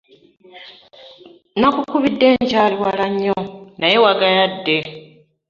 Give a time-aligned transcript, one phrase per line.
[1.59, 3.37] Nakukubidde nkyali wala nnyo
[3.79, 4.77] naye wagayadde.